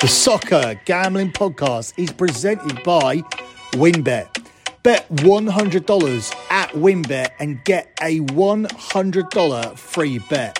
[0.00, 3.18] The Soccer Gambling Podcast is presented by
[3.72, 4.46] WynnBET.
[4.82, 10.58] Bet $100 at WynnBET and get a $100 free bet.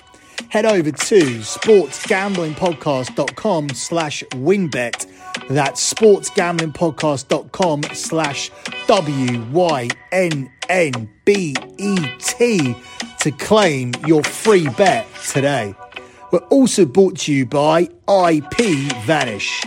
[0.49, 5.07] Head over to sportsgamblingpodcast.com slash wynnbet.
[5.47, 8.51] That's sportsgamblingpodcast.com slash
[8.85, 9.95] W-Y-N-N-B-E-T
[13.21, 15.73] to claim your free bet today.
[16.31, 18.57] We're also brought to you by IP
[19.05, 19.63] Vanish.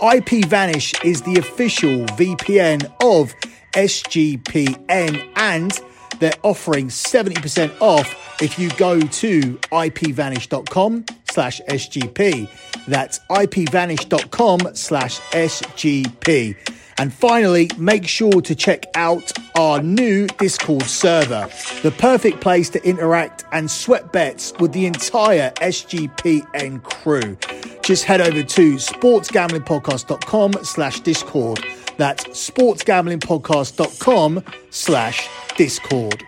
[0.00, 3.34] IP Vanish is the official VPN of
[3.74, 5.80] SGPN and
[6.18, 12.48] they're offering 70% off if you go to ipvanish.com slash SGP.
[12.86, 16.56] That's ipvanish.com slash SGP.
[16.98, 21.48] And finally, make sure to check out our new Discord server,
[21.82, 27.38] the perfect place to interact and sweat bets with the entire SGPN crew.
[27.82, 31.64] Just head over to sportsgamblingpodcast.com slash Discord.
[31.96, 36.24] That's sportsgamblingpodcast.com slash Discord.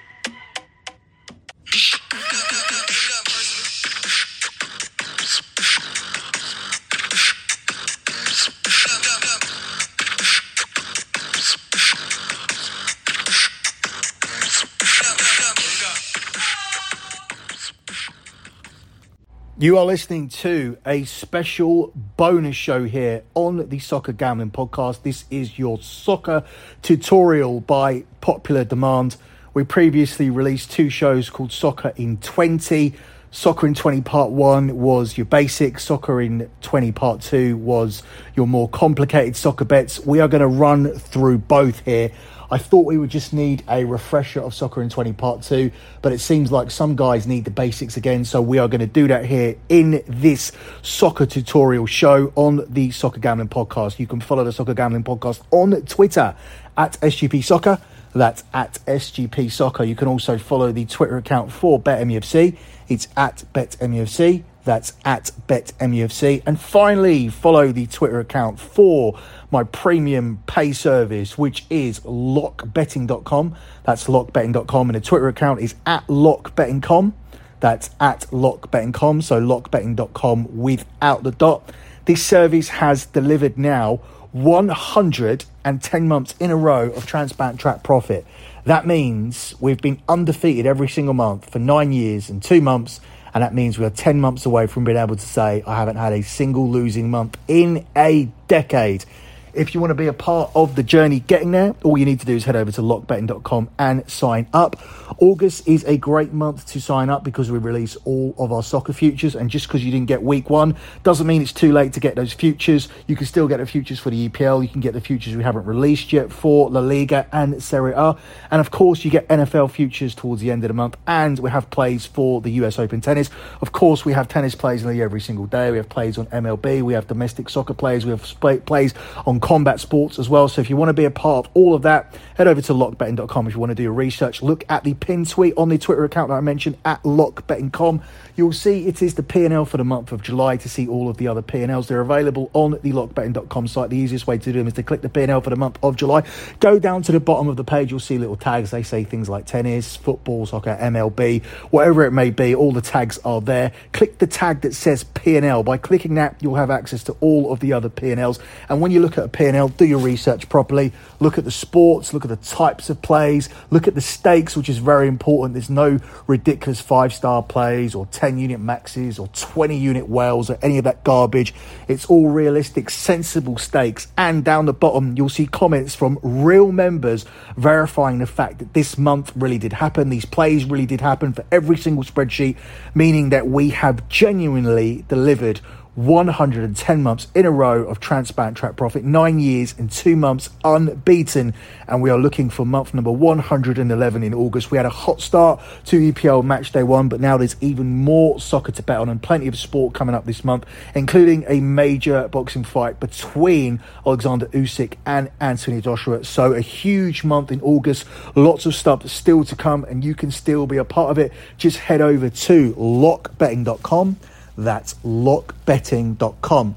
[19.61, 25.02] You are listening to a special bonus show here on the Soccer Gambling Podcast.
[25.02, 26.44] This is your soccer
[26.80, 29.19] tutorial by popular demand.
[29.52, 32.94] We previously released two shows called Soccer in 20.
[33.33, 38.02] Soccer in 20 Part 1 was your basic, Soccer in 20 Part 2 was
[38.34, 40.00] your more complicated soccer bets.
[40.00, 42.12] We are going to run through both here.
[42.52, 45.70] I thought we would just need a refresher of Soccer in 20 Part 2,
[46.02, 48.88] but it seems like some guys need the basics again, so we are going to
[48.88, 50.50] do that here in this
[50.82, 54.00] soccer tutorial show on the Soccer Gambling Podcast.
[54.00, 56.34] You can follow the Soccer Gambling Podcast on Twitter
[56.76, 57.78] at SGP Soccer.
[58.14, 59.84] That's at SGP Soccer.
[59.84, 62.56] You can also follow the Twitter account for BetMUFC.
[62.89, 64.42] It's at BetMUFC.
[64.64, 66.42] That's at BetMUFC.
[66.46, 69.18] And finally, follow the Twitter account for
[69.50, 73.56] my premium pay service, which is lockbetting.com.
[73.84, 74.90] That's lockbetting.com.
[74.90, 77.14] And the Twitter account is at lockbetting.com.
[77.60, 79.22] That's at lockbetting.com.
[79.22, 81.70] So lockbetting.com without the dot.
[82.06, 84.00] This service has delivered now
[84.32, 88.27] 110 months in a row of transparent track profit.
[88.64, 93.00] That means we've been undefeated every single month for nine years and two months.
[93.33, 95.96] And that means we are 10 months away from being able to say, I haven't
[95.96, 99.05] had a single losing month in a decade.
[99.52, 102.20] If you want to be a part of the journey getting there, all you need
[102.20, 104.77] to do is head over to lockbetting.com and sign up.
[105.18, 108.92] August is a great month to sign up because we release all of our soccer
[108.92, 109.34] futures.
[109.34, 112.16] And just because you didn't get week one doesn't mean it's too late to get
[112.16, 112.89] those futures.
[113.06, 114.62] You can still get the futures for the EPL.
[114.62, 118.16] You can get the futures we haven't released yet for La Liga and Serie A.
[118.50, 120.96] And of course, you get NFL futures towards the end of the month.
[121.06, 123.30] And we have plays for the US Open tennis.
[123.60, 125.70] Of course, we have tennis plays every single day.
[125.70, 126.83] We have plays on MLB.
[126.83, 128.05] We have domestic soccer plays.
[128.05, 128.22] We have
[128.64, 128.94] plays
[129.26, 130.49] on combat sports as well.
[130.49, 132.73] So if you want to be a part of all of that, head over to
[132.73, 134.43] lockbetting.com if you want to do your research.
[134.43, 138.02] Look at the pin tweet on the Twitter account that I mentioned at lockbetting.com.
[138.37, 141.19] You'll see it is the P&L for the month of July to see all of
[141.19, 141.88] the other P&Ls.
[141.88, 143.90] They're available on the lockbetting.com site.
[143.90, 145.96] The easiest way to do them is to click the P&L for the month of
[145.96, 146.22] July.
[146.61, 147.90] Go down to the bottom of the page.
[147.90, 148.70] You'll see little tags.
[148.70, 152.55] They say things like tennis, football, soccer, MLB, whatever it may be.
[152.55, 153.72] All the tags are there.
[153.93, 155.62] Click the tag that says P&L.
[155.62, 158.38] By clicking that, you'll have access to all of the other P&Ls.
[158.69, 160.93] And when you look at P&L, do your research properly.
[161.19, 164.69] Look at the sports, look at the types of plays, look at the stakes, which
[164.69, 165.55] is very important.
[165.55, 170.58] There's no ridiculous five star plays or 10 unit maxes or 20 unit whales or
[170.62, 171.55] any of that garbage.
[171.88, 174.08] It's all realistic, sensible stakes.
[174.17, 177.25] And down the bottom, you'll see comments from real members
[177.56, 180.11] verifying the fact that this month really did happen.
[180.11, 182.56] These plays really did happen for every single spreadsheet,
[182.94, 185.61] meaning that we have genuinely delivered
[186.06, 191.52] 110 months in a row of transparent track profit, nine years and two months unbeaten.
[191.86, 194.70] And we are looking for month number 111 in August.
[194.70, 198.40] We had a hot start to EPL match day one, but now there's even more
[198.40, 200.64] soccer to bet on and plenty of sport coming up this month,
[200.94, 206.25] including a major boxing fight between Alexander Usyk and Anthony Joshua.
[206.25, 210.30] So a huge month in August, lots of stuff still to come, and you can
[210.30, 211.32] still be a part of it.
[211.58, 214.16] Just head over to lockbetting.com
[214.64, 216.76] that's lockbetting.com.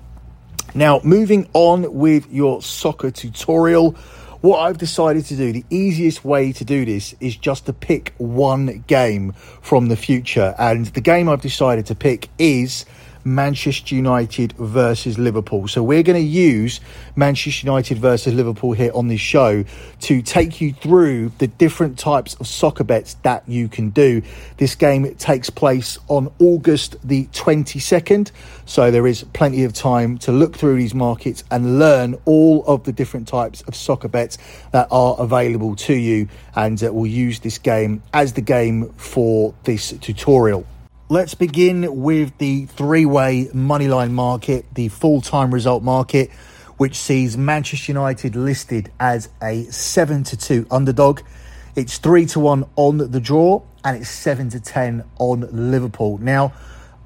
[0.75, 3.91] Now, moving on with your soccer tutorial,
[4.41, 8.13] what I've decided to do, the easiest way to do this is just to pick
[8.18, 10.53] one game from the future.
[10.57, 12.85] And the game I've decided to pick is
[13.24, 15.68] Manchester United versus Liverpool.
[15.68, 16.80] So we're going to use
[17.16, 19.64] Manchester United versus Liverpool here on this show
[20.02, 24.22] to take you through the different types of soccer bets that you can do.
[24.58, 28.31] This game takes place on August the 22nd,
[28.66, 32.84] so there is plenty of time to look through these markets and learn all of
[32.84, 34.38] the different types of soccer bets
[34.72, 36.28] that are available to you.
[36.56, 40.66] And uh, we'll use this game as the game for this tutorial.
[41.13, 46.31] Let's begin with the three way moneyline market, the full time result market,
[46.77, 51.21] which sees Manchester United listed as a 7 to 2 underdog.
[51.75, 56.18] It's 3 to 1 on the draw and it's 7 to 10 on Liverpool.
[56.18, 56.51] Now,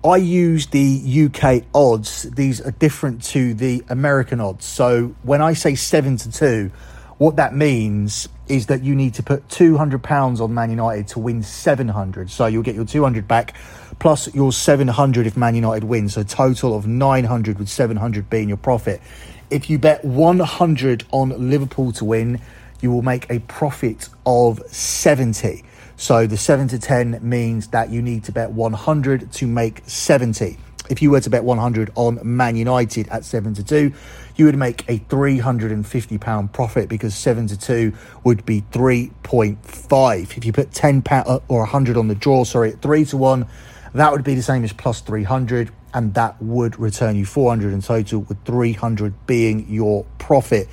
[0.06, 4.66] I use the UK odds, these are different to the American odds.
[4.66, 6.72] So when I say 7 to 2,
[7.18, 11.44] what that means is that you need to put £200 on Man United to win
[11.44, 12.30] 700.
[12.30, 13.56] So you'll get your 200 back
[14.00, 16.14] plus your 700 if Man United wins.
[16.14, 19.02] So a total of 900 with 700 being your profit.
[19.50, 22.42] If you bet 100 on Liverpool to win,
[22.82, 25.64] you will make a profit of 70.
[25.96, 30.58] So the 7 to 10 means that you need to bet 100 to make 70.
[30.90, 33.94] If you were to bet 100 on Man United at 7 to 2,
[34.36, 37.94] you would make a 350 pound profit because 7 to 2
[38.24, 40.38] would be 3.5.
[40.38, 43.18] If you put 10 pound uh, or 100 on the draw, sorry, at 3 to
[43.18, 43.48] 1,
[43.94, 47.82] that would be the same as plus 300 and that would return you 400 in
[47.82, 50.68] total with 300 being your profit.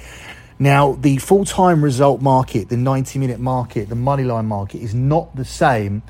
[0.58, 5.34] Now, the full time result market, the 90 minute market, the moneyline market is not
[5.34, 6.02] the same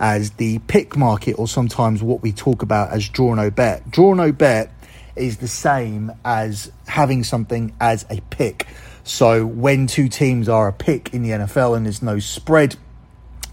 [0.00, 3.88] as the pick market or sometimes what we talk about as draw no bet.
[3.90, 4.72] Draw no bet
[5.14, 8.66] is the same as having something as a pick.
[9.04, 12.76] So when two teams are a pick in the NFL and there's no spread,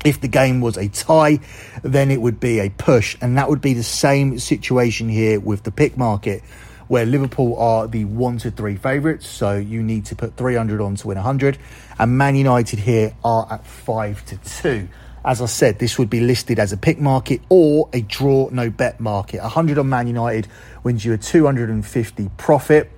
[0.06, 1.40] if the game was a tie,
[1.84, 3.18] then it would be a push.
[3.22, 6.44] And that would be the same situation here with the pick market,
[6.90, 9.28] where Liverpool are the one to three favourites.
[9.28, 11.58] So you need to put 300 on to win 100.
[11.98, 14.90] And Man United here are at five to two.
[15.24, 18.72] As I said, this would be listed as a pick market or a draw no
[18.72, 19.40] bet market.
[19.42, 20.48] 100 on Man United
[20.84, 22.90] wins you a 250 profit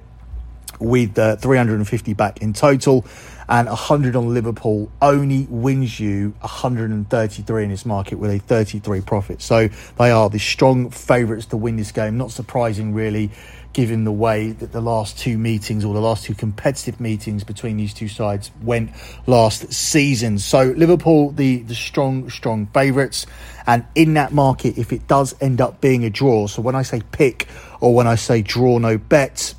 [0.79, 3.05] with uh, 350 back in total
[3.51, 9.41] and 100 on Liverpool only wins you 133 in this market with a 33 profit.
[9.41, 9.67] So
[9.97, 12.17] they are the strong favourites to win this game.
[12.17, 13.29] Not surprising, really,
[13.73, 17.75] given the way that the last two meetings or the last two competitive meetings between
[17.75, 18.91] these two sides went
[19.27, 20.39] last season.
[20.39, 23.25] So Liverpool, the the strong strong favourites,
[23.67, 26.83] and in that market, if it does end up being a draw, so when I
[26.83, 27.49] say pick
[27.81, 29.55] or when I say draw no bets,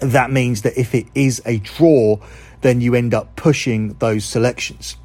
[0.00, 2.18] that means that if it is a draw,
[2.64, 4.96] then you end up pushing those selections.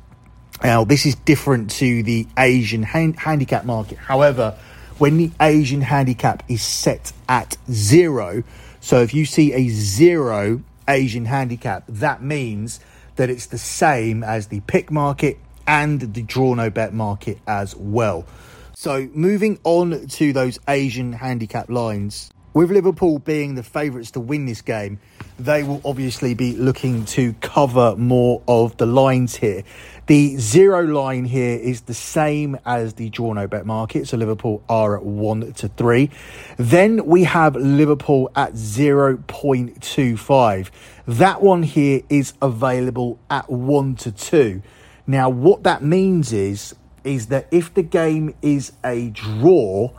[0.64, 3.98] Now, this is different to the Asian hand- handicap market.
[3.98, 4.58] However,
[4.98, 8.44] when the Asian handicap is set at zero.
[8.80, 12.80] So if you see a zero Asian handicap, that means
[13.18, 17.76] that it's the same as the pick market and the draw no bet market as
[17.76, 18.26] well.
[18.74, 24.46] So moving on to those Asian handicap lines, with Liverpool being the favourites to win
[24.46, 25.00] this game,
[25.40, 29.64] they will obviously be looking to cover more of the lines here.
[30.08, 34.64] The zero line here is the same as the draw no bet market, so Liverpool
[34.68, 36.10] are at one to three.
[36.58, 40.72] Then we have Liverpool at 0.25.
[41.06, 44.64] That one here is available at one to two.
[45.06, 49.92] Now, what that means is, is that if the game is a draw,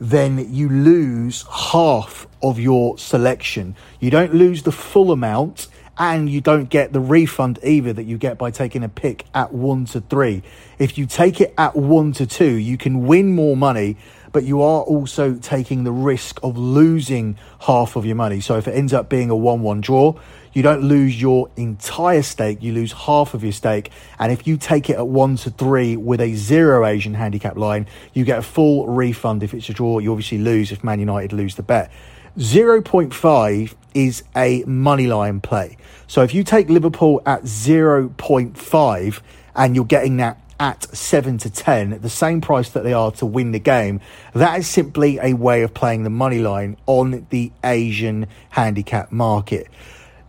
[0.00, 3.76] then you lose half of your selection.
[4.00, 8.18] You don't lose the full amount and you don't get the refund either that you
[8.18, 10.42] get by taking a pick at one to three.
[10.78, 13.96] If you take it at one to two, you can win more money,
[14.32, 18.40] but you are also taking the risk of losing half of your money.
[18.40, 20.14] So if it ends up being a 1 1 draw,
[20.54, 23.90] you don't lose your entire stake, you lose half of your stake.
[24.18, 27.86] And if you take it at one to three with a zero Asian handicap line,
[28.14, 29.42] you get a full refund.
[29.42, 31.90] If it's a draw, you obviously lose if Man United lose the bet.
[32.38, 35.76] 0.5 is a money line play.
[36.06, 39.20] So if you take Liverpool at 0.5
[39.54, 43.26] and you're getting that at 7 to 10, the same price that they are to
[43.26, 44.00] win the game,
[44.34, 49.68] that is simply a way of playing the money line on the Asian handicap market.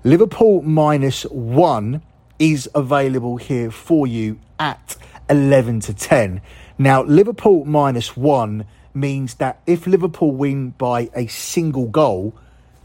[0.05, 1.99] Liverpool minus 1
[2.37, 4.97] is available here for you at
[5.31, 6.41] 11 to 10.
[6.77, 12.35] Now, Liverpool minus 1 means that if Liverpool win by a single goal,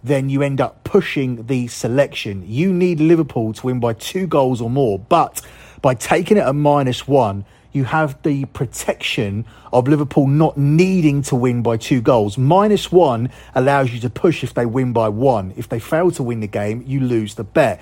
[0.02, 2.42] then you end up pushing the selection.
[2.46, 5.42] You need Liverpool to win by two goals or more, but
[5.82, 11.36] by taking it at minus one, you have the protection of Liverpool not needing to
[11.36, 12.36] win by two goals.
[12.36, 15.54] Minus one allows you to push if they win by one.
[15.56, 17.80] If they fail to win the game, you lose the bet.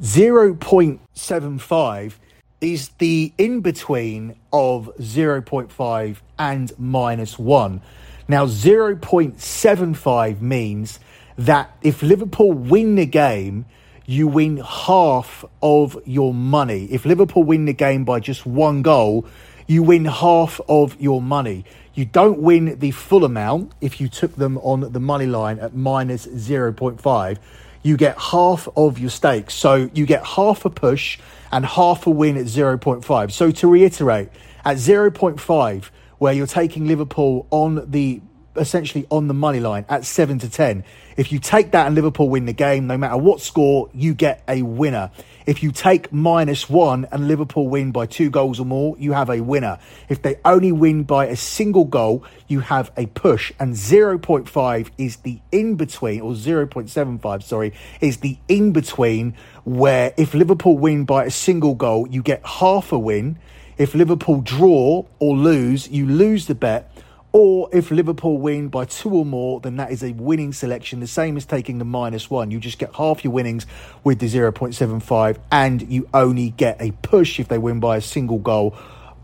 [0.00, 2.12] 0.75
[2.60, 7.80] is the in between of 0.5 and minus one.
[8.28, 11.00] Now, 0.75 means
[11.36, 13.64] that if Liverpool win the game,
[14.08, 16.86] you win half of your money.
[16.86, 19.26] If Liverpool win the game by just one goal,
[19.66, 21.66] you win half of your money.
[21.92, 25.74] You don't win the full amount if you took them on the money line at
[25.74, 27.36] minus 0.5.
[27.82, 29.52] You get half of your stakes.
[29.52, 31.18] So you get half a push
[31.52, 33.30] and half a win at 0.5.
[33.30, 34.30] So to reiterate,
[34.64, 38.22] at 0.5, where you're taking Liverpool on the
[38.58, 40.84] essentially on the money line at 7 to 10.
[41.16, 44.42] If you take that and Liverpool win the game, no matter what score, you get
[44.46, 45.10] a winner.
[45.46, 49.30] If you take minus one and Liverpool win by two goals or more, you have
[49.30, 49.78] a winner.
[50.08, 53.52] If they only win by a single goal, you have a push.
[53.58, 59.34] And 0.5 is the in between, or 0.75, sorry, is the in between
[59.64, 63.38] where if Liverpool win by a single goal, you get half a win.
[63.76, 66.92] If Liverpool draw or lose, you lose the bet
[67.32, 71.00] or if Liverpool win by two or more, then that is a winning selection.
[71.00, 72.50] The same as taking the minus one.
[72.50, 73.66] You just get half your winnings
[74.02, 78.38] with the 0.75, and you only get a push if they win by a single
[78.38, 78.76] goal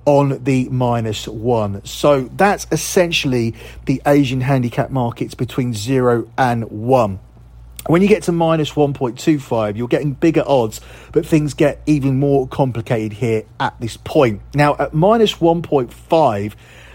[0.05, 1.85] on the minus one.
[1.85, 3.55] So that's essentially
[3.87, 7.21] the Asian handicap markets between zero and one.
[7.87, 10.81] When you get to minus 1.25, you're getting bigger odds,
[11.13, 14.41] but things get even more complicated here at this point.
[14.55, 16.55] Now, at minus 1.5,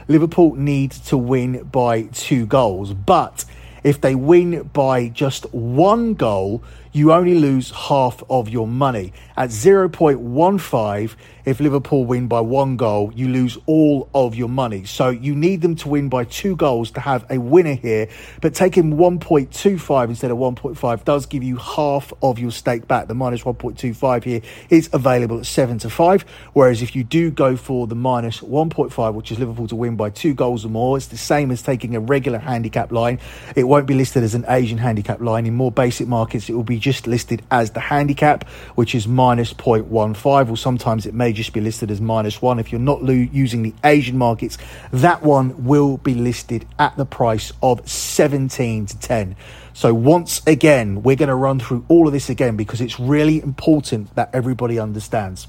[0.10, 2.94] Liverpool need to win by two goals.
[2.94, 3.46] But
[3.84, 9.13] if they win by just one goal, you only lose half of your money.
[9.38, 11.15] At 0.15,
[11.46, 14.86] if Liverpool win by one goal, you lose all of your money.
[14.86, 18.10] So you need them to win by two goals to have a winner here.
[18.41, 23.08] But taking 1.25 instead of 1.5 does give you half of your stake back.
[23.08, 26.25] The minus 1.25 here is available at 7 to 5.
[26.53, 30.10] Whereas if you do go for the minus 1.5, which is Liverpool to win by
[30.10, 33.19] two goals or more, it's the same as taking a regular handicap line.
[33.55, 35.46] It won't be listed as an Asian handicap line.
[35.46, 39.54] In more basic markets, it will be just listed as the handicap, which is minus
[39.54, 42.60] 0.15, or sometimes it may just be listed as minus one.
[42.60, 44.58] If you're not lo- using the Asian markets,
[44.92, 49.36] that one will be listed at the price of 17 to 10.
[49.74, 53.42] So, once again, we're going to run through all of this again because it's really
[53.42, 55.48] important that everybody understands.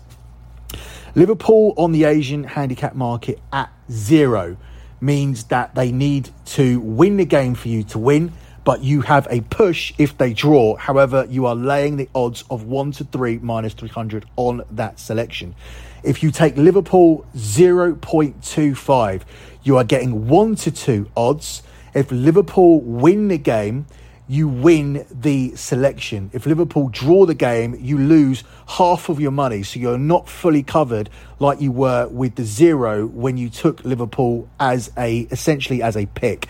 [1.15, 4.57] Liverpool on the Asian handicap market at zero
[5.01, 8.33] means that they need to win the game for you to win
[8.71, 10.77] but you have a push if they draw.
[10.77, 15.57] However, you are laying the odds of 1 to 3 minus 300 on that selection.
[16.05, 19.23] If you take Liverpool 0.25,
[19.65, 21.65] you are getting 1 to 2 odds.
[21.95, 23.87] If Liverpool win the game,
[24.29, 26.31] you win the selection.
[26.33, 29.65] If Liverpool draw the game, you lose half of your money.
[29.65, 31.11] So you're not fully covered
[31.41, 36.07] like you were with the zero when you took Liverpool as a essentially as a
[36.07, 36.49] pick.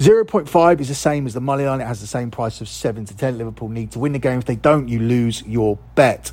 [0.00, 1.82] 0.5 is the same as the money line.
[1.82, 3.36] It has the same price of 7 to 10.
[3.36, 4.38] Liverpool need to win the game.
[4.38, 6.32] If they don't, you lose your bet.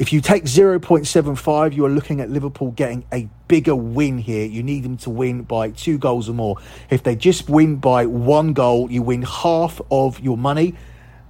[0.00, 4.44] If you take 0.75, you are looking at Liverpool getting a bigger win here.
[4.44, 6.56] You need them to win by two goals or more.
[6.90, 10.74] If they just win by one goal, you win half of your money,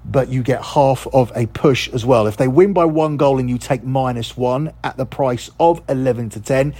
[0.06, 2.26] but you get half of a push as well.
[2.26, 5.82] If they win by one goal and you take minus one at the price of
[5.86, 6.74] 11 to 10,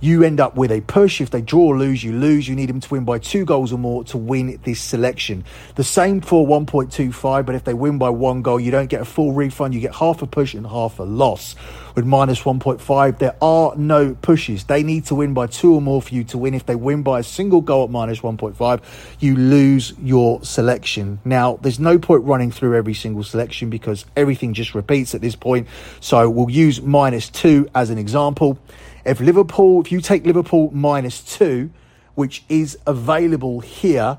[0.00, 1.20] you end up with a push.
[1.20, 2.48] If they draw or lose, you lose.
[2.48, 5.44] You need them to win by two goals or more to win this selection.
[5.74, 9.04] The same for 1.25, but if they win by one goal, you don't get a
[9.04, 9.74] full refund.
[9.74, 11.54] You get half a push and half a loss.
[11.94, 14.64] With minus 1.5, there are no pushes.
[14.64, 16.54] They need to win by two or more for you to win.
[16.54, 18.82] If they win by a single goal at minus 1.5,
[19.20, 21.20] you lose your selection.
[21.24, 25.36] Now, there's no point running through every single selection because everything just repeats at this
[25.36, 25.68] point.
[26.00, 28.58] So we'll use minus two as an example.
[29.04, 31.70] If Liverpool, if you take Liverpool minus two,
[32.14, 34.18] which is available here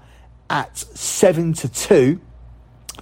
[0.49, 2.19] at seven to two.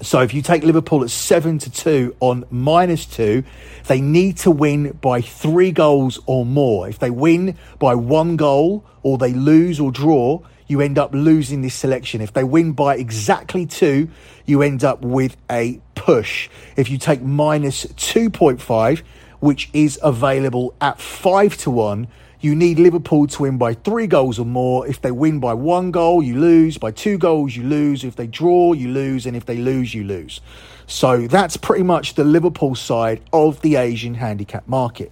[0.01, 3.43] So if you take Liverpool at seven to two on minus two,
[3.87, 6.87] they need to win by three goals or more.
[6.87, 11.61] If they win by one goal or they lose or draw, you end up losing
[11.63, 12.21] this selection.
[12.21, 14.09] If they win by exactly two,
[14.45, 16.47] you end up with a push.
[16.77, 18.99] If you take minus 2.5,
[19.41, 22.07] which is available at 5 to 1,
[22.41, 24.87] you need Liverpool to win by three goals or more.
[24.87, 26.77] If they win by one goal, you lose.
[26.77, 28.05] By two goals, you lose.
[28.05, 29.25] If they draw, you lose.
[29.25, 30.39] And if they lose, you lose.
[30.87, 35.11] So that's pretty much the Liverpool side of the Asian handicap market.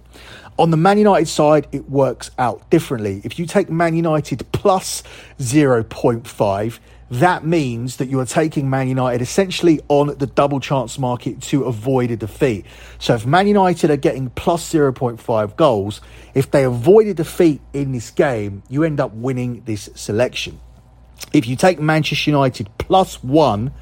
[0.58, 3.20] On the Man United side, it works out differently.
[3.24, 5.02] If you take Man United plus
[5.38, 6.78] 0.5,
[7.10, 11.64] that means that you are taking Man United essentially on the double chance market to
[11.64, 12.66] avoid a defeat.
[12.98, 16.00] So if Man United are getting plus 0.5 goals,
[16.34, 20.60] if they avoid a defeat in this game, you end up winning this selection.
[21.32, 23.72] If you take Manchester United plus one,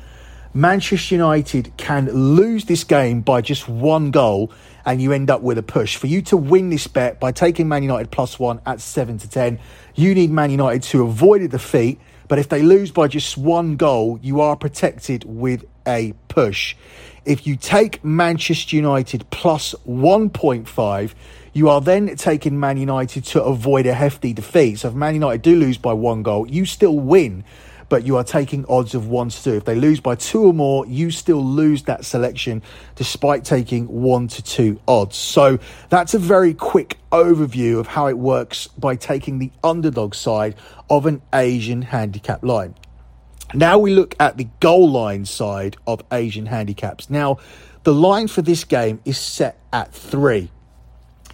[0.55, 4.51] Manchester United can lose this game by just one goal
[4.87, 5.97] and you end up with a push.
[5.97, 9.29] For you to win this bet by taking Man United plus one at 7 to
[9.29, 9.59] 10,
[9.97, 12.01] you need Man United to avoid a defeat.
[12.29, 16.75] But if they lose by just one goal, you are protected with a push.
[17.25, 21.15] If you take Manchester United plus 1.5,
[21.53, 24.81] you are then taking Man United to avoid a hefty defeat.
[24.81, 27.45] So if Man United do lose by one goal, you still win
[27.89, 29.55] but you are taking odds of one to two.
[29.55, 32.63] If they lose by two or more, you still lose that selection
[32.95, 35.17] despite taking one to two odds.
[35.17, 40.57] So that's a very quick overview of how it works by taking the underdog side
[40.91, 42.75] of an Asian handicap line.
[43.55, 47.09] Now we look at the goal line side of Asian handicaps.
[47.09, 47.39] Now,
[47.85, 50.51] the line for this game is set at three.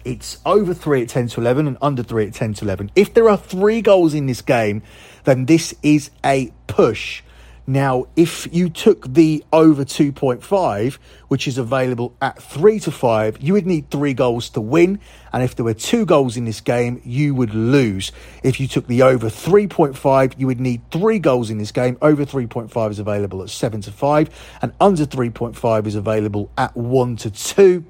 [0.05, 2.91] It's over three at 10 to 11 and under three at 10 to 11.
[2.95, 4.83] If there are three goals in this game,
[5.23, 7.23] then this is a push.
[7.65, 10.95] Now, if you took the over 2.5,
[11.29, 14.99] which is available at 3 to 5, you would need three goals to win.
[15.31, 18.11] And if there were two goals in this game, you would lose.
[18.43, 21.97] If you took the over 3.5, you would need three goals in this game.
[22.01, 27.15] Over 3.5 is available at 7 to 5, and under 3.5 is available at 1
[27.15, 27.85] to 2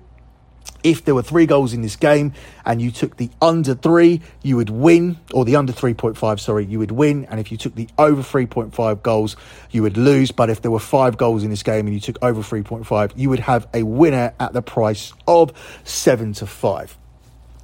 [0.84, 2.34] if there were three goals in this game
[2.66, 6.80] and you took the under three, you would win, or the under 3.5, sorry, you
[6.80, 7.26] would win.
[7.26, 9.36] And if you took the over 3.5 goals,
[9.72, 10.32] you would lose.
[10.32, 13.30] But if there were five goals in this game and you took over 3.5, you
[13.30, 16.98] would have a winner at the price of seven to five.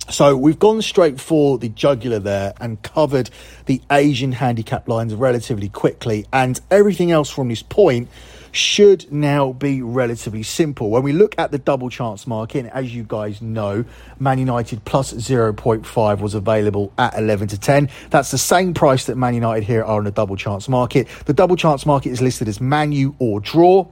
[0.09, 3.29] So we've gone straight for the jugular there and covered
[3.67, 8.09] the Asian handicap lines relatively quickly, and everything else from this point
[8.51, 10.89] should now be relatively simple.
[10.89, 13.85] When we look at the double chance market, and as you guys know,
[14.19, 17.89] Man United plus 0.5 was available at 11 to 10.
[18.09, 21.07] That's the same price that Man United here are on the double chance market.
[21.25, 23.87] The double chance market is listed as Manu or draw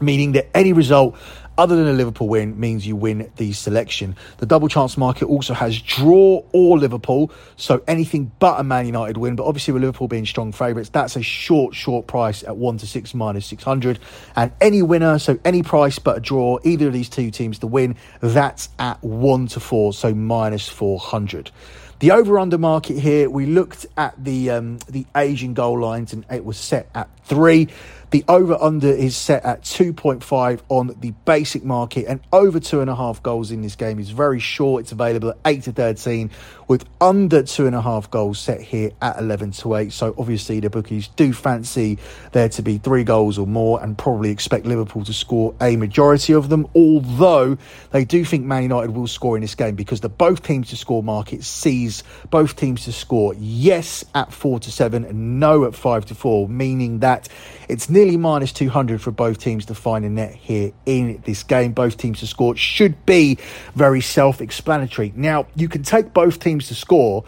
[0.00, 1.16] meaning that any result
[1.58, 4.16] other than a Liverpool win means you win the selection.
[4.38, 9.16] The double chance market also has draw or Liverpool, so anything but a Man United
[9.16, 9.36] win.
[9.36, 12.86] But obviously, with Liverpool being strong favourites, that's a short, short price at 1 to
[12.86, 13.98] 6 minus 600.
[14.36, 17.66] And any winner, so any price but a draw, either of these two teams to
[17.66, 21.50] win, that's at 1 to 4, so minus 400.
[21.98, 26.26] The over under market here, we looked at the um, the Asian goal lines and
[26.30, 27.68] it was set at three.
[28.10, 32.88] The over under is set at 2.5 on the basic market, and over two and
[32.88, 34.82] a half goals in this game is very short.
[34.82, 36.30] It's available at 8 to 13,
[36.68, 39.92] with under two and a half goals set here at 11 to 8.
[39.92, 41.98] So, obviously, the bookies do fancy
[42.30, 46.32] there to be three goals or more and probably expect Liverpool to score a majority
[46.32, 47.58] of them, although
[47.90, 50.76] they do think Man United will score in this game because the both teams to
[50.76, 55.74] score market sees both teams to score yes at 4 to 7 and no at
[55.74, 57.15] 5 to 4, meaning that
[57.68, 61.72] it's nearly minus 200 for both teams to find a net here in this game.
[61.72, 63.38] Both teams to score should be
[63.74, 65.12] very self explanatory.
[65.16, 67.24] Now, you can take both teams to score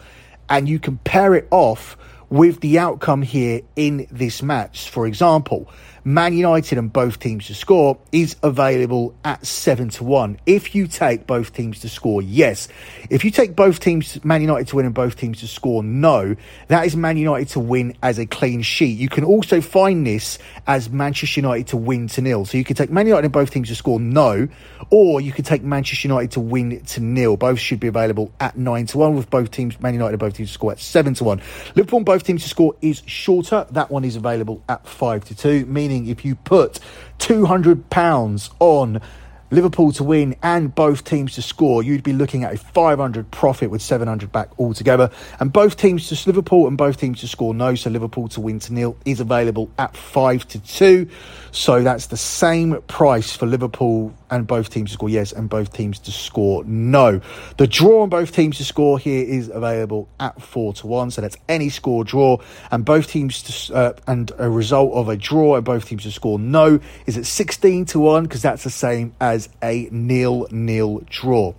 [0.49, 1.97] and you can pair it off
[2.29, 4.89] with the outcome here in this match.
[4.89, 5.69] For example,
[6.03, 10.39] Man United and both teams to score is available at 7 to 1.
[10.45, 12.67] If you take both teams to score, yes.
[13.09, 16.35] If you take both teams, Man United to win and both teams to score, no.
[16.67, 18.97] That is Man United to win as a clean sheet.
[18.97, 22.45] You can also find this as Manchester United to win to nil.
[22.45, 24.47] So you could take Man United and both teams to score, no.
[24.89, 27.35] Or you could take Manchester United to win to nil.
[27.35, 30.33] Both should be available at 9 to 1 with both teams, Man United and both
[30.35, 31.41] teams to score at 7 to 1.
[31.75, 33.65] Liverpool and both teams to score is shorter.
[33.71, 36.79] That one is available at 5 to 2, meaning if you put
[37.19, 39.01] £200 on
[39.51, 43.71] Liverpool to win and both teams to score, you'd be looking at a 500 profit
[43.71, 45.09] with 700 back altogether.
[45.39, 48.59] And both teams to Liverpool and both teams to score no, so Liverpool to win
[48.59, 51.09] to nil is available at 5 to 2.
[51.51, 55.73] So that's the same price for Liverpool and both teams to score yes and both
[55.73, 57.21] teams to score no.
[57.57, 61.21] The draw on both teams to score here is available at 4 to 1, so
[61.21, 62.37] that's any score draw
[62.71, 66.11] and both teams to uh, and a result of a draw and both teams to
[66.11, 70.47] score no is at 16 to 1 because that's the same as as a nil
[70.51, 71.53] nil draw.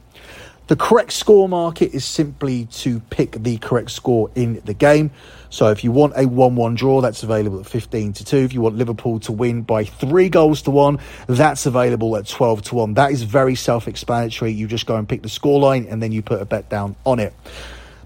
[0.70, 5.10] The correct score market is simply to pick the correct score in the game.
[5.48, 8.36] So if you want a 1 1 draw, that's available at 15 to 2.
[8.36, 12.62] If you want Liverpool to win by three goals to one, that's available at 12
[12.62, 12.94] to 1.
[12.94, 14.52] That is very self explanatory.
[14.52, 17.18] You just go and pick the scoreline and then you put a bet down on
[17.18, 17.34] it.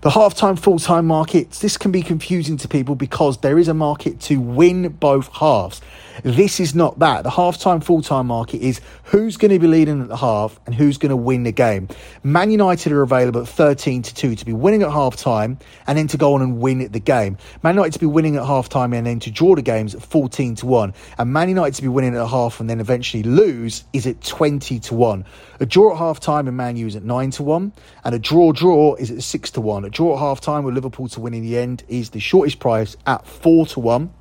[0.01, 4.21] The half-time, full-time markets, this can be confusing to people because there is a market
[4.21, 5.83] to win both halves.
[6.23, 7.25] This is not that.
[7.25, 10.97] The half-time, full-time market is who's going to be leading at the half and who's
[10.97, 11.89] going to win the game.
[12.23, 16.07] Man United are available at 13 to 2 to be winning at half-time and then
[16.09, 17.37] to go on and win the game.
[17.63, 20.55] Man United to be winning at half-time and then to draw the games at 14
[20.57, 20.95] to 1.
[21.19, 24.79] And Man United to be winning at half and then eventually lose is at 20
[24.81, 25.25] to 1.
[25.61, 27.73] A draw at half-time in Man U is at 9 to 1
[28.05, 29.85] and a draw-draw is at 6 to 1.
[29.85, 32.97] A draw at half-time with Liverpool to win in the end is the shortest price
[33.07, 34.13] at 4 to 1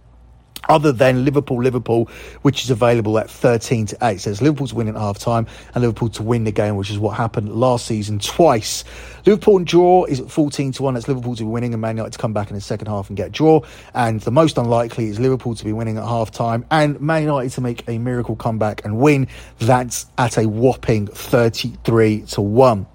[0.69, 2.09] other than Liverpool, Liverpool,
[2.41, 4.21] which is available at 13 to 8.
[4.21, 6.89] So it's Liverpool to win at half time and Liverpool to win the game, which
[6.89, 8.83] is what happened last season twice.
[9.25, 10.93] Liverpool and draw is at 14 to 1.
[10.93, 13.09] That's Liverpool to be winning and Man United to come back in the second half
[13.09, 13.61] and get draw.
[13.93, 17.51] And the most unlikely is Liverpool to be winning at half time and Man United
[17.53, 19.27] to make a miracle comeback and win.
[19.59, 22.85] That's at a whopping 33 to 1.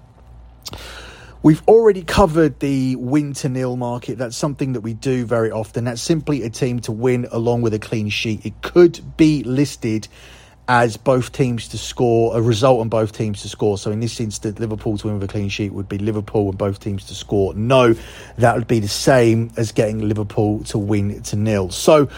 [1.41, 4.17] We've already covered the win to nil market.
[4.17, 5.85] That's something that we do very often.
[5.85, 8.45] That's simply a team to win along with a clean sheet.
[8.45, 10.09] It could be listed
[10.67, 13.77] as both teams to score, a result on both teams to score.
[13.77, 16.57] So in this instance, Liverpool to win with a clean sheet would be Liverpool and
[16.57, 17.53] both teams to score.
[17.53, 17.95] No,
[18.37, 21.71] that would be the same as getting Liverpool to win to nil.
[21.71, 22.09] So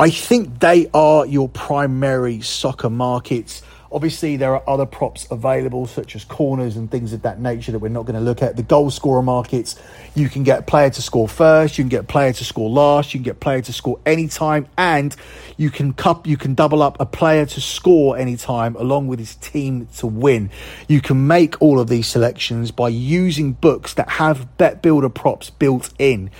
[0.00, 3.62] I think they are your primary soccer markets.
[3.94, 7.78] Obviously, there are other props available, such as corners and things of that nature that
[7.78, 8.56] we're not going to look at.
[8.56, 9.80] The goal scorer markets,
[10.16, 13.20] you can get player to score first, you can get player to score last, you
[13.20, 15.14] can get player to score anytime, and
[15.56, 19.36] you can cup, you can double up a player to score anytime along with his
[19.36, 20.50] team to win.
[20.88, 25.50] You can make all of these selections by using books that have bet builder props
[25.50, 26.32] built in.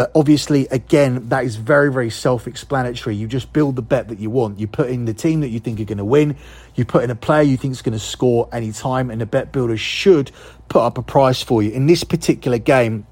[0.00, 3.16] But obviously, again, that is very, very self explanatory.
[3.16, 4.58] You just build the bet that you want.
[4.58, 6.36] You put in the team that you think are going to win.
[6.74, 9.26] You put in a player you think is going to score any time, and the
[9.26, 10.30] bet builder should
[10.70, 11.70] put up a price for you.
[11.72, 13.06] In this particular game,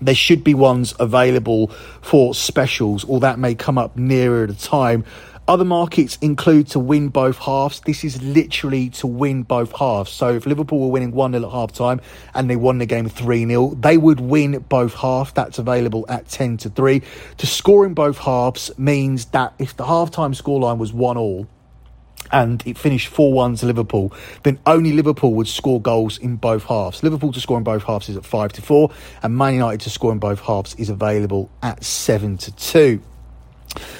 [0.00, 5.04] there should be ones available for specials, or that may come up nearer the time
[5.48, 7.80] other markets include to win both halves.
[7.80, 10.10] This is literally to win both halves.
[10.10, 12.00] So if Liverpool were winning 1 0 at half time
[12.34, 15.32] and they won the game 3 0, they would win both halves.
[15.32, 17.02] That's available at 10 to 3.
[17.38, 21.46] To score in both halves means that if the half time scoreline was 1 all,
[22.30, 24.12] and it finished 4 1 to Liverpool,
[24.44, 27.02] then only Liverpool would score goals in both halves.
[27.02, 28.90] Liverpool to score in both halves is at 5 to 4,
[29.22, 33.02] and Man United to score in both halves is available at 7 to 2.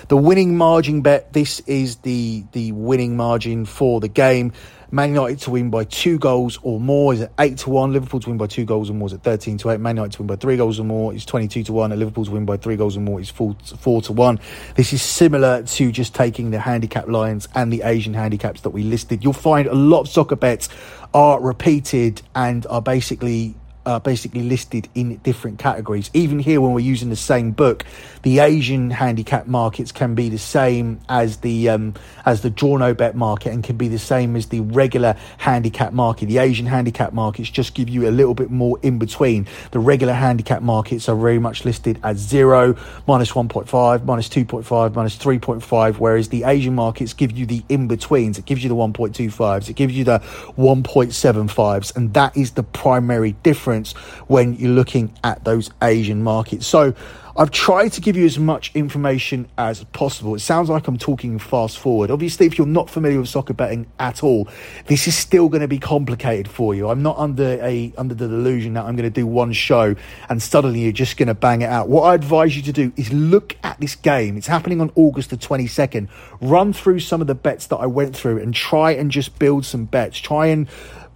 [0.08, 1.32] The winning margin bet.
[1.32, 4.52] This is the the winning margin for the game.
[4.94, 7.94] Man United to win by two goals or more is at eight to one.
[7.94, 9.80] Liverpool to win by two goals or more is at thirteen to eight.
[9.80, 11.92] Man United to win by three goals or more is twenty two to one.
[11.92, 14.38] And Liverpool to win by three goals or more is four to, four to one.
[14.74, 18.82] This is similar to just taking the handicap lines and the Asian handicaps that we
[18.82, 19.24] listed.
[19.24, 20.68] You'll find a lot of soccer bets
[21.14, 23.54] are repeated and are basically
[23.86, 26.10] uh, basically listed in different categories.
[26.14, 27.84] Even here, when we're using the same book,
[28.22, 32.94] the Asian handicap markets can be the same as the um, as the draw no
[32.94, 36.26] bet market, and can be the same as the regular handicap market.
[36.26, 39.46] The Asian handicap markets just give you a little bit more in between.
[39.72, 42.76] The regular handicap markets are very much listed as zero,
[43.08, 46.74] minus one point five, minus two point five, minus three point five, whereas the Asian
[46.74, 48.38] markets give you the in betweens.
[48.38, 50.18] It gives you the one point two fives, it gives you the
[50.54, 53.92] one point seven fives, and that is the primary difference difference
[54.28, 56.66] when you're looking at those Asian markets.
[56.66, 56.94] So
[57.34, 60.34] I've tried to give you as much information as possible.
[60.34, 62.10] It sounds like I'm talking fast forward.
[62.10, 64.48] Obviously, if you're not familiar with soccer betting at all,
[64.86, 66.90] this is still going to be complicated for you.
[66.90, 69.94] I'm not under a under the delusion that I'm going to do one show
[70.28, 71.88] and suddenly you're just going to bang it out.
[71.88, 74.36] What I advise you to do is look at this game.
[74.36, 76.08] It's happening on August the 22nd.
[76.42, 79.64] Run through some of the bets that I went through and try and just build
[79.64, 80.18] some bets.
[80.18, 80.68] Try and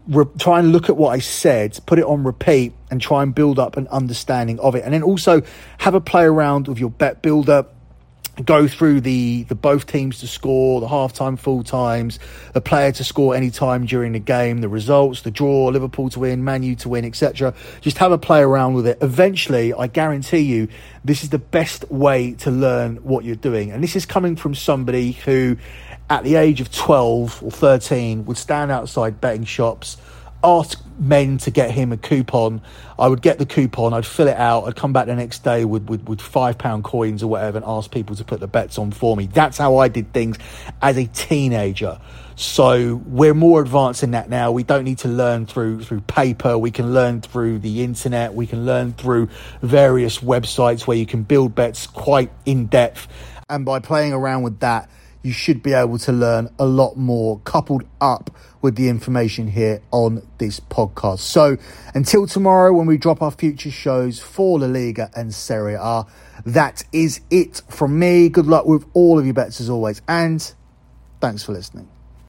[0.08, 3.34] re- try and look at what I said, put it on repeat, and try and
[3.34, 4.84] build up an understanding of it.
[4.84, 5.42] And then also
[5.78, 7.66] have a play around with your bet builder.
[8.44, 12.18] Go through the, the both teams to score, the half time, full times,
[12.52, 16.20] the player to score any time during the game, the results, the draw, Liverpool to
[16.20, 17.54] win, Man U to win, etc.
[17.80, 18.98] Just have a play around with it.
[19.00, 20.68] Eventually, I guarantee you,
[21.02, 23.70] this is the best way to learn what you're doing.
[23.70, 25.56] And this is coming from somebody who
[26.08, 29.96] at the age of 12 or 13 would stand outside betting shops
[30.46, 32.62] ask men to get him a coupon.
[32.98, 35.64] I would get the coupon, I'd fill it out, I'd come back the next day
[35.64, 38.78] with, with, with five pound coins or whatever and ask people to put the bets
[38.78, 39.26] on for me.
[39.26, 40.38] That's how I did things
[40.80, 42.00] as a teenager.
[42.36, 44.52] So we're more advanced in that now.
[44.52, 46.58] We don't need to learn through through paper.
[46.58, 48.34] We can learn through the internet.
[48.34, 49.30] We can learn through
[49.62, 53.08] various websites where you can build bets quite in depth.
[53.48, 54.90] And by playing around with that,
[55.26, 58.30] you should be able to learn a lot more coupled up
[58.62, 61.18] with the information here on this podcast.
[61.18, 61.56] So
[61.94, 66.06] until tomorrow, when we drop our future shows for La Liga and Serie A,
[66.44, 68.28] that is it from me.
[68.28, 70.40] Good luck with all of your bets as always, and
[71.20, 71.95] thanks for listening.